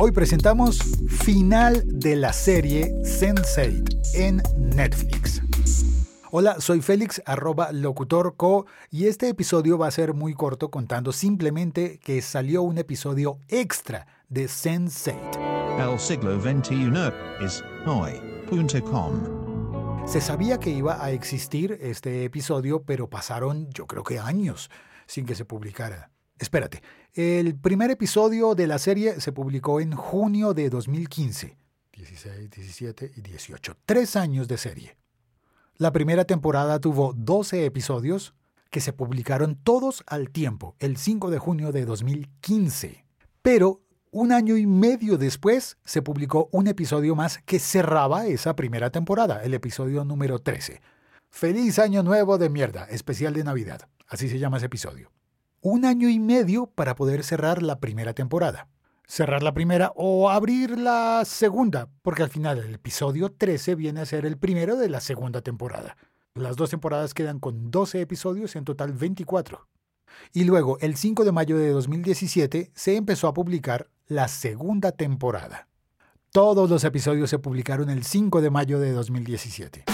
[0.00, 5.42] Hoy presentamos final de la serie Sense8 en Netflix.
[6.30, 11.98] Hola, soy Félix, arroba locutorco, y este episodio va a ser muy corto contando simplemente
[11.98, 15.92] que salió un episodio extra de Sense8.
[15.92, 16.92] El siglo XXI
[17.44, 19.14] es hoy.com.
[20.06, 24.70] Se sabía que iba a existir este episodio, pero pasaron yo creo que años
[25.06, 26.12] sin que se publicara.
[26.38, 26.82] Espérate,
[27.14, 31.56] el primer episodio de la serie se publicó en junio de 2015.
[31.92, 33.76] 16, 17 y 18.
[33.84, 34.96] Tres años de serie.
[35.76, 38.34] La primera temporada tuvo 12 episodios
[38.70, 43.04] que se publicaron todos al tiempo, el 5 de junio de 2015.
[43.42, 48.90] Pero un año y medio después se publicó un episodio más que cerraba esa primera
[48.90, 50.80] temporada, el episodio número 13.
[51.30, 53.88] Feliz Año Nuevo de Mierda, especial de Navidad.
[54.06, 55.10] Así se llama ese episodio.
[55.60, 58.68] Un año y medio para poder cerrar la primera temporada.
[59.08, 64.06] Cerrar la primera o abrir la segunda, porque al final el episodio 13 viene a
[64.06, 65.96] ser el primero de la segunda temporada.
[66.34, 69.66] Las dos temporadas quedan con 12 episodios, en total 24.
[70.32, 75.66] Y luego, el 5 de mayo de 2017, se empezó a publicar la segunda temporada.
[76.30, 79.86] Todos los episodios se publicaron el 5 de mayo de 2017.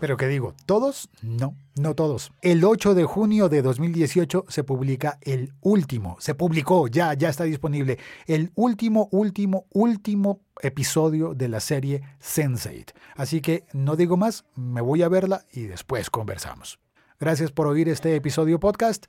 [0.00, 1.10] Pero qué digo, ¿todos?
[1.22, 2.30] No, no todos.
[2.40, 7.44] El 8 de junio de 2018 se publica el último, se publicó, ya, ya está
[7.44, 12.92] disponible, el último, último, último episodio de la serie Sense8.
[13.16, 16.78] Así que no digo más, me voy a verla y después conversamos.
[17.18, 19.06] Gracias por oír este episodio podcast.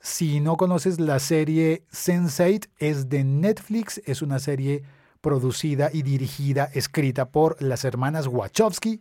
[0.00, 4.82] Si no conoces la serie Sense8, es de Netflix, es una serie
[5.22, 9.00] producida y dirigida, escrita por las hermanas Wachowski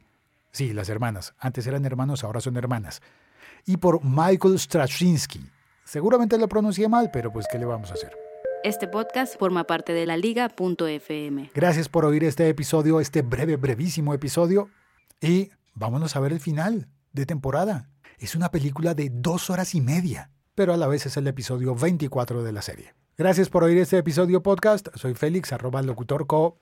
[0.52, 1.34] Sí, las hermanas.
[1.38, 3.02] Antes eran hermanos, ahora son hermanas.
[3.66, 5.42] Y por Michael Straczynski.
[5.84, 8.16] Seguramente lo pronuncié mal, pero pues ¿qué le vamos a hacer?
[8.64, 11.52] Este podcast forma parte de la liga.fm.
[11.54, 14.70] Gracias por oír este episodio, este breve, brevísimo episodio.
[15.22, 17.90] Y vámonos a ver el final de temporada.
[18.18, 21.74] Es una película de dos horas y media, pero a la vez es el episodio
[21.74, 22.94] 24 de la serie.
[23.18, 24.90] Gracias por oír este episodio podcast.
[24.96, 26.58] Soy Félix, arroba locutorco.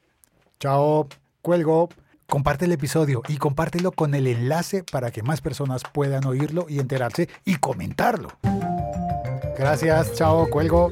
[0.59, 1.07] Chao,
[1.41, 1.89] cuelgo.
[2.29, 6.79] Comparte el episodio y compártelo con el enlace para que más personas puedan oírlo y
[6.79, 8.27] enterarse y comentarlo.
[9.57, 10.91] Gracias, chao, cuelgo.